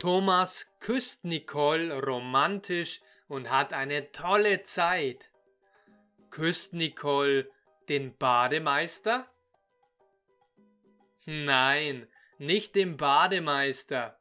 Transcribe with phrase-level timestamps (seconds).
[0.00, 5.30] Thomas küsst Nicole romantisch und hat eine tolle Zeit.
[6.30, 7.50] Küsst Nicole
[7.88, 9.26] den Bademeister?
[11.26, 12.06] Nein,
[12.38, 14.16] nicht den Bademeister.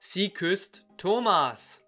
[0.00, 1.84] Sie küsst Thomas.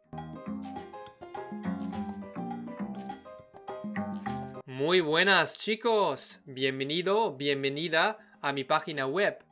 [4.65, 9.43] Muy buenas chicos, bienvenido, bienvenida a mi página web.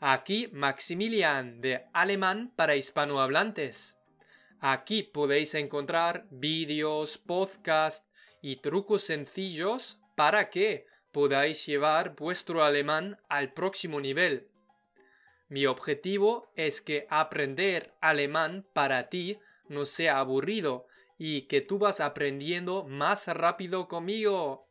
[0.00, 3.96] Aquí Maximilian de Alemán para hispanohablantes.
[4.60, 8.06] Aquí podéis encontrar vídeos, podcasts
[8.40, 14.46] y trucos sencillos para que podáis llevar vuestro alemán al próximo nivel.
[15.48, 20.86] Mi objetivo es que aprender alemán para ti no sea aburrido
[21.18, 24.68] y que tú vas aprendiendo más rápido conmigo.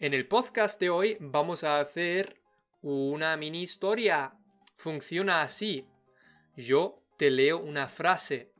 [0.00, 2.37] En el podcast de hoy vamos a hacer
[2.82, 4.34] una mini historia.
[4.76, 5.86] Funciona así.
[6.56, 8.52] Yo te leo una frase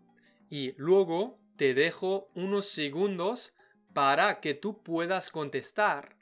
[0.51, 3.55] y luego te dejo unos segundos
[3.95, 6.17] para que tú puedas contestar.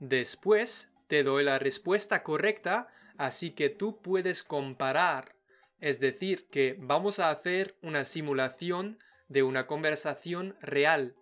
[0.00, 5.34] Después te doy la respuesta correcta, así que tú puedes comparar.
[5.80, 11.16] Es decir, que vamos a hacer una simulación de una conversación real.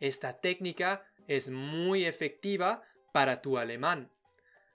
[0.00, 4.10] Esta técnica es muy efectiva para tu alemán.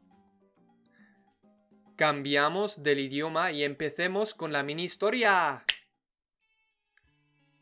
[1.96, 5.64] Cambiamos del idioma y empecemos con la mini historia.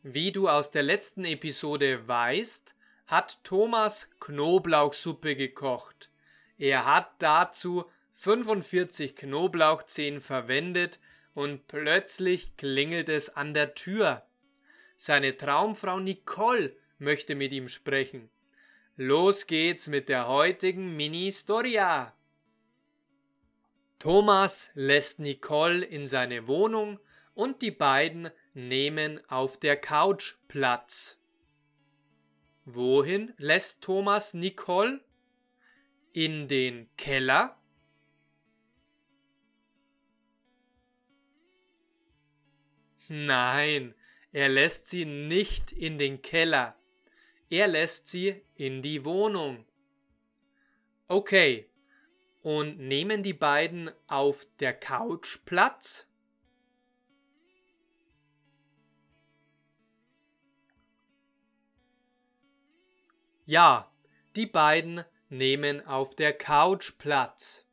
[0.01, 2.73] Wie du aus der letzten Episode weißt,
[3.07, 6.09] hat Thomas Knoblauchsuppe gekocht.
[6.57, 7.83] Er hat dazu
[8.19, 10.99] 45 Knoblauchzehen verwendet
[11.33, 14.27] und plötzlich klingelt es an der Tür.
[14.97, 18.29] Seine Traumfrau Nicole möchte mit ihm sprechen.
[18.97, 22.13] Los geht's mit der heutigen Mini-Storia.
[23.99, 26.99] Thomas lässt Nicole in seine Wohnung
[27.33, 31.17] und die beiden nehmen auf der Couch Platz.
[32.65, 34.99] Wohin lässt Thomas Nicole?
[36.11, 37.58] In den Keller?
[43.11, 43.95] Nein,
[44.31, 46.77] er lässt sie nicht in den Keller.
[47.49, 49.65] Er lässt sie in die Wohnung.
[51.07, 51.67] Okay,
[52.43, 56.05] und nehmen die beiden auf der Couch Platz?
[63.47, 63.91] Ja,
[64.35, 67.65] die beiden nehmen auf der Couch Platz.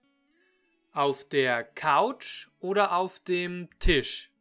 [0.93, 4.33] Auf der Couch oder auf dem Tisch?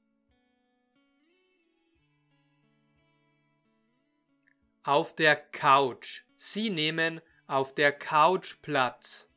[4.85, 6.21] Auf der Couch.
[6.37, 9.27] Sie nehmen auf der Couch Platz.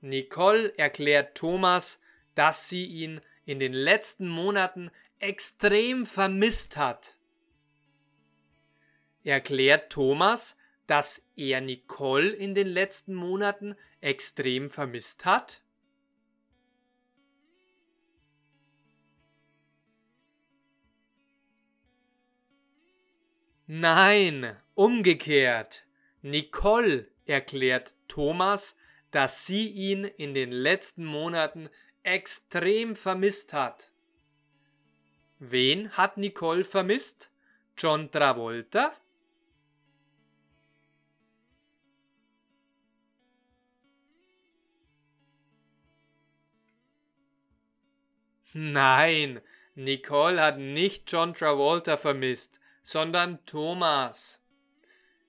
[0.00, 2.00] Nicole erklärt Thomas,
[2.34, 7.18] dass sie ihn in den letzten Monaten extrem vermisst hat.
[9.24, 15.60] Erklärt Thomas, dass er Nicole in den letzten Monaten extrem vermisst hat?
[23.72, 25.86] Nein, umgekehrt.
[26.22, 28.76] Nicole erklärt Thomas,
[29.12, 31.68] dass sie ihn in den letzten Monaten
[32.02, 33.92] extrem vermisst hat.
[35.38, 37.30] Wen hat Nicole vermisst?
[37.78, 38.92] John Travolta?
[48.52, 49.40] Nein,
[49.76, 54.42] Nicole hat nicht John Travolta vermisst, sondern Thomas.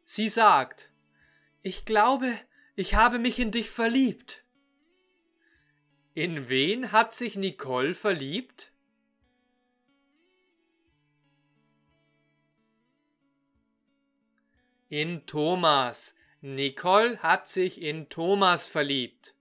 [0.04, 0.92] Sie sagt,
[1.62, 2.34] ich glaube,
[2.76, 4.44] ich habe mich in dich verliebt.
[6.14, 8.74] In wen hat sich Nicole verliebt?
[14.90, 16.16] In Thomas.
[16.42, 19.36] Nicole hat sich in Thomas verliebt.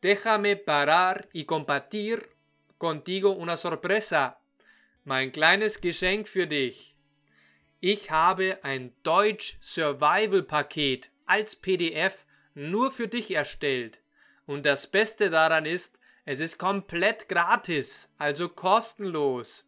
[0.00, 2.28] Déjame parar y compartir
[2.78, 4.38] contigo una sorpresa.
[5.04, 6.93] Mein kleines Geschenk für dich.
[7.86, 14.00] Ich habe ein Deutsch Survival Paket als PDF nur für dich erstellt.
[14.46, 19.66] Und das Beste daran ist, es ist komplett gratis, also kostenlos.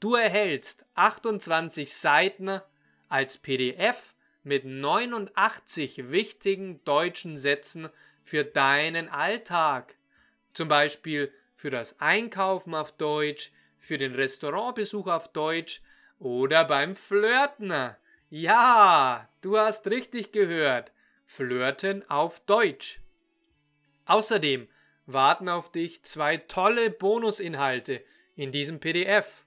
[0.00, 2.60] Du erhältst 28 Seiten
[3.08, 4.12] als PDF
[4.42, 7.88] mit 89 wichtigen deutschen Sätzen
[8.22, 9.96] für deinen Alltag.
[10.52, 15.80] Zum Beispiel für das Einkaufen auf Deutsch, für den Restaurantbesuch auf Deutsch,
[16.20, 17.72] oder beim Flirten.
[18.28, 20.92] Ja, du hast richtig gehört.
[21.26, 23.00] Flirten auf Deutsch.
[24.06, 24.68] Außerdem
[25.06, 28.04] warten auf dich zwei tolle Bonusinhalte
[28.36, 29.44] in diesem PDF.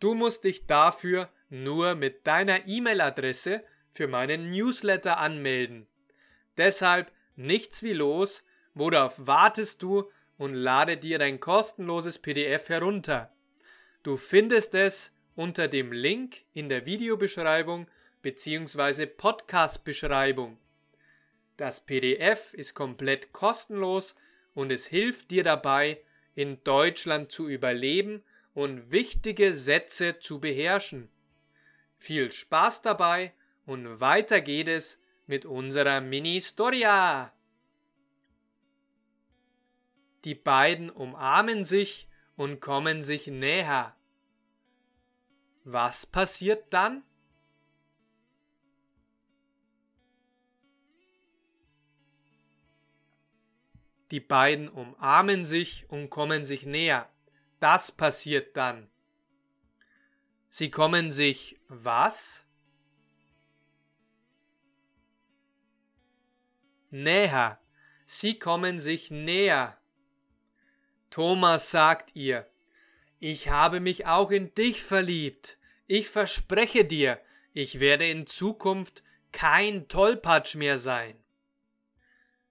[0.00, 5.86] Du musst dich dafür nur mit deiner E-Mail-Adresse für meinen Newsletter anmelden.
[6.56, 13.32] Deshalb nichts wie los, worauf wartest du und lade dir dein kostenloses PDF herunter.
[14.02, 17.86] Du findest es unter dem Link in der Videobeschreibung
[18.22, 19.06] bzw.
[19.06, 20.58] Podcast-Beschreibung.
[21.56, 24.16] Das PDF ist komplett kostenlos
[24.54, 26.00] und es hilft dir dabei,
[26.34, 28.22] in Deutschland zu überleben
[28.54, 31.08] und wichtige Sätze zu beherrschen.
[31.98, 33.32] Viel Spaß dabei
[33.64, 37.32] und weiter geht es mit unserer Mini-Storia.
[40.24, 43.94] Die beiden umarmen sich und kommen sich näher.
[45.68, 47.02] Was passiert dann?
[54.12, 57.10] Die beiden umarmen sich und kommen sich näher.
[57.58, 58.88] Das passiert dann.
[60.50, 62.46] Sie kommen sich was?
[66.90, 67.60] Näher.
[68.04, 69.76] Sie kommen sich näher.
[71.10, 72.48] Thomas sagt ihr,
[73.18, 75.55] ich habe mich auch in dich verliebt.
[75.86, 77.20] Ich verspreche dir,
[77.52, 81.22] ich werde in Zukunft kein Tollpatsch mehr sein.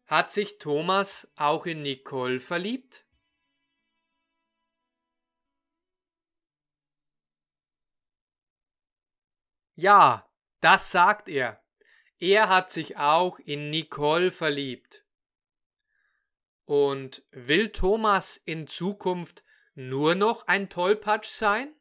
[0.05, 3.05] Hat sich Thomas auch in Nicole verliebt?
[9.75, 10.29] Ja,
[10.61, 11.61] das sagt er.
[12.19, 15.03] Er hat sich auch in Nicole verliebt.
[16.63, 19.43] Und will Thomas in Zukunft
[19.73, 21.74] nur noch ein Tollpatsch sein?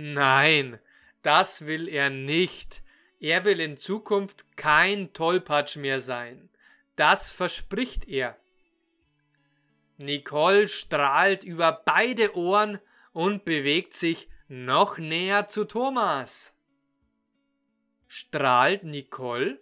[0.00, 0.78] Nein,
[1.22, 2.84] das will er nicht.
[3.18, 6.50] Er will in Zukunft kein Tollpatsch mehr sein.
[6.94, 8.36] Das verspricht er.
[9.96, 12.78] Nicole strahlt über beide Ohren
[13.12, 16.54] und bewegt sich noch näher zu Thomas.
[18.06, 19.60] Strahlt Nicole?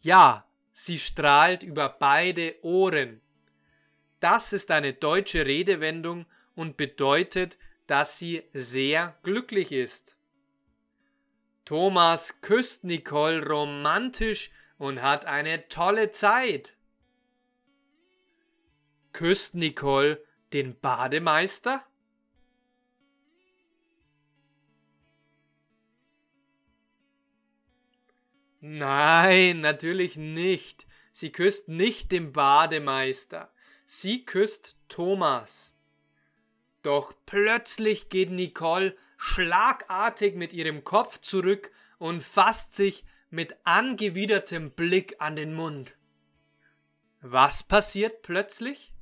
[0.00, 0.46] Ja,
[0.82, 3.20] Sie strahlt über beide Ohren.
[4.18, 6.24] Das ist eine deutsche Redewendung
[6.54, 10.16] und bedeutet, dass sie sehr glücklich ist.
[11.66, 16.74] Thomas küsst Nicole romantisch und hat eine tolle Zeit.
[19.12, 20.24] Küsst Nicole
[20.54, 21.84] den Bademeister?
[28.60, 30.86] Nein, natürlich nicht.
[31.12, 33.50] Sie küsst nicht den Bademeister.
[33.86, 35.74] Sie küsst Thomas.
[36.82, 45.16] Doch plötzlich geht Nicole schlagartig mit ihrem Kopf zurück und fasst sich mit angewidertem Blick
[45.18, 45.96] an den Mund.
[47.20, 48.92] Was passiert plötzlich?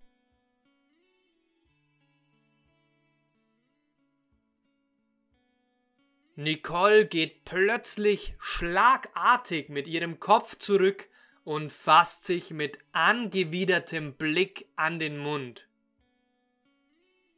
[6.38, 11.08] Nicole geht plötzlich schlagartig mit ihrem Kopf zurück
[11.42, 15.68] und fasst sich mit angewidertem Blick an den Mund.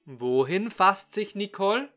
[0.05, 1.91] Wohin fasst sich Nicole?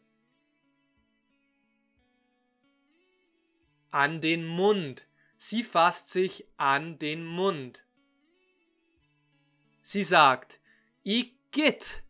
[3.92, 5.06] An den Mund.
[5.36, 7.86] Sie fasst sich an den Mund.
[9.82, 10.62] Sie sagt,
[11.04, 12.02] Igitt,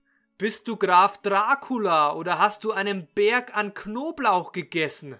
[0.44, 5.18] bist du Graf Dracula oder hast du einen Berg an Knoblauch gegessen?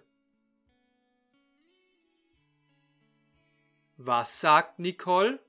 [3.96, 5.40] Was sagt Nicole?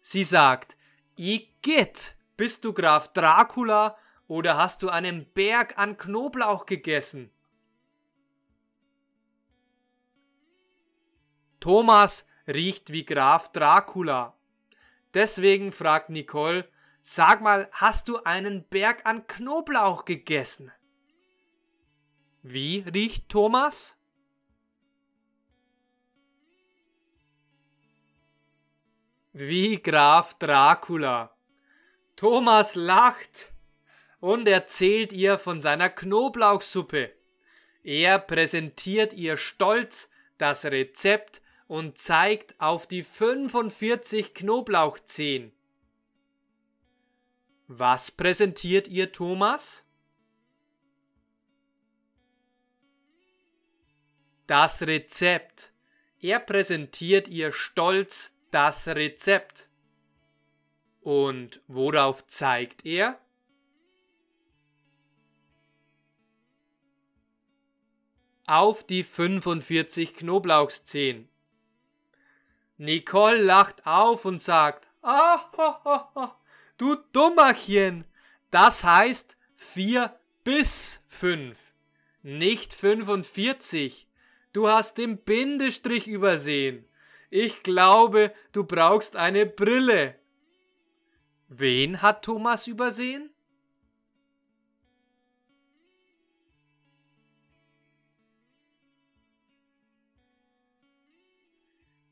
[0.00, 0.78] Sie sagt,
[1.14, 3.98] Igitt, bist du Graf Dracula
[4.28, 7.30] oder hast du einen Berg an Knoblauch gegessen?
[11.60, 14.36] Thomas riecht wie Graf Dracula.
[15.14, 16.68] Deswegen fragt Nicole,
[17.02, 20.72] sag mal, hast du einen Berg an Knoblauch gegessen?
[22.42, 23.96] Wie riecht Thomas?
[29.32, 31.36] Wie Graf Dracula.
[32.16, 33.52] Thomas lacht
[34.20, 37.12] und erzählt ihr von seiner Knoblauchsuppe.
[37.82, 41.41] Er präsentiert ihr stolz das Rezept
[41.72, 45.52] und zeigt auf die 45 Knoblauchzehen.
[47.66, 49.82] was präsentiert ihr Thomas?
[54.46, 55.72] Das Rezept.
[56.20, 59.70] Er präsentiert ihr stolz das Rezept.
[61.00, 63.18] Und worauf zeigt er?
[68.44, 71.31] Auf die 45 Knoblauchzehen.
[72.82, 76.34] Nicole lacht auf und sagt, ah,
[76.78, 78.04] du Dummerchen,
[78.50, 80.12] das heißt 4
[80.42, 81.56] bis 5,
[82.22, 84.08] nicht 45.
[84.52, 86.84] Du hast den Bindestrich übersehen.
[87.30, 90.16] Ich glaube, du brauchst eine Brille.
[91.46, 93.31] Wen hat Thomas übersehen?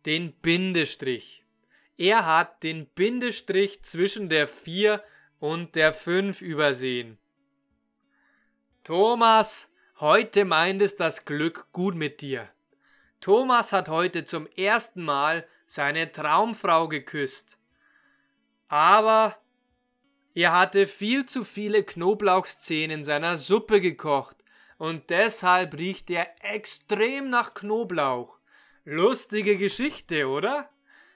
[0.06, 1.44] Den Bindestrich.
[1.98, 5.04] Er hat den Bindestrich zwischen der 4
[5.38, 7.18] und der 5 übersehen.
[8.82, 12.48] Thomas, heute meint es das Glück gut mit dir.
[13.20, 17.58] Thomas hat heute zum ersten Mal seine Traumfrau geküsst.
[18.68, 19.36] Aber
[20.32, 24.38] er hatte viel zu viele Knoblauchzehen in seiner Suppe gekocht
[24.78, 28.39] und deshalb riecht er extrem nach Knoblauch.
[28.86, 30.70] Lustige Geschichte, oder?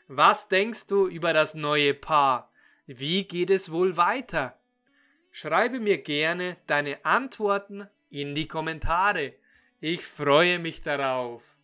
[0.07, 2.53] Was denkst du über das neue Paar?
[2.87, 4.61] Wie geht es wohl weiter?
[5.31, 9.33] Schreibe mir gerne deine Antworten in die Kommentare.
[9.81, 11.57] Ich freue mich darauf.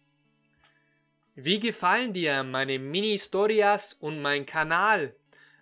[1.35, 5.15] Wie gefallen dir meine Mini-Storias und mein Kanal?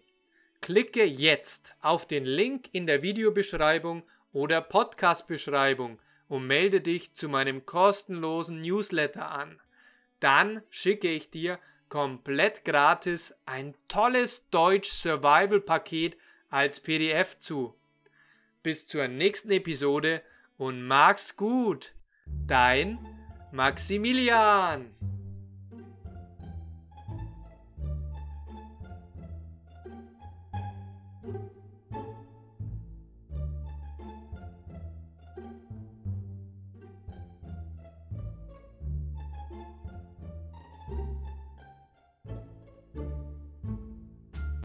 [0.62, 7.66] Klicke jetzt auf den Link in der Videobeschreibung oder Podcast-Beschreibung und melde dich zu meinem
[7.66, 9.60] kostenlosen Newsletter an.
[10.20, 16.18] Dann schicke ich dir komplett gratis ein tolles Deutsch Survival Paket
[16.50, 17.74] als PDF zu.
[18.62, 20.22] Bis zur nächsten Episode
[20.58, 21.94] und mag's gut.
[22.46, 23.00] Dein
[23.52, 24.94] Maximilian.